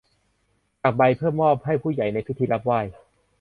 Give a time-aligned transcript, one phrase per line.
[0.81, 2.79] สักใบเพื่อมอบให้ผู้ใหญ่ในพิธีรับไหว้